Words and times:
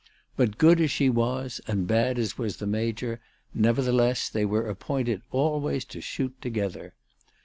But 0.35 0.57
good 0.57 0.81
as 0.81 0.89
she 0.89 1.11
was 1.11 1.61
and 1.67 1.85
bad 1.85 2.17
as 2.17 2.35
was 2.35 2.57
the 2.57 2.65
Major, 2.65 3.19
never 3.53 3.83
theless 3.83 4.31
they 4.31 4.45
were 4.45 4.67
appointed 4.67 5.21
always 5.29 5.85
to 5.85 6.01
shoot 6.01 6.33
together. 6.41 6.95